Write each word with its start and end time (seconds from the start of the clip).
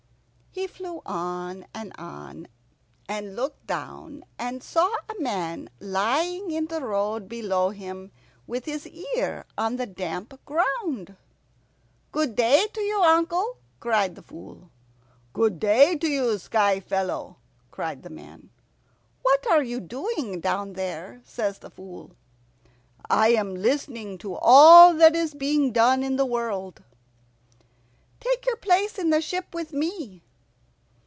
He 0.53 0.67
flew 0.67 1.01
on 1.05 1.65
and 1.73 1.93
on, 1.97 2.49
and 3.07 3.37
looked 3.37 3.67
down, 3.67 4.25
and 4.37 4.61
saw 4.61 4.93
a 5.09 5.17
man 5.21 5.69
lying 5.79 6.51
in 6.51 6.65
the 6.67 6.81
road 6.81 7.29
below 7.29 7.69
him 7.69 8.11
with 8.47 8.65
his 8.65 8.85
ear 8.85 9.45
on 9.57 9.77
the 9.77 9.85
damp 9.85 10.37
ground. 10.43 11.15
"Good 12.11 12.35
day 12.35 12.67
to 12.73 12.81
you, 12.81 13.01
uncle," 13.01 13.59
cried 13.79 14.15
the 14.15 14.21
Fool. 14.21 14.69
"Good 15.31 15.57
day 15.57 15.95
to 15.95 16.07
you, 16.09 16.37
Sky 16.37 16.81
fellow," 16.81 17.37
cried 17.71 18.03
the 18.03 18.09
man. 18.09 18.49
"What 19.21 19.47
are 19.49 19.63
you 19.63 19.79
doing 19.79 20.41
down 20.41 20.73
there?" 20.73 21.21
says 21.23 21.59
the 21.59 21.69
Fool. 21.71 22.11
"I 23.09 23.29
am 23.29 23.55
listening 23.55 24.17
to 24.17 24.35
all 24.35 24.93
that 24.95 25.15
is 25.15 25.33
being 25.33 25.71
done 25.71 26.03
in 26.03 26.17
the 26.17 26.25
world." 26.25 26.83
"Take 28.19 28.45
your 28.45 28.57
place 28.57 28.99
in 28.99 29.11
the 29.11 29.21
ship 29.21 29.53
with 29.55 29.71
me." 29.71 30.23